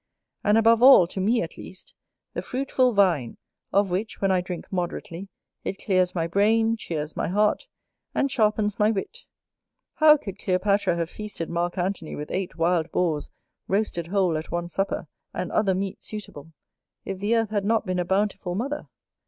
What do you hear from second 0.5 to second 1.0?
above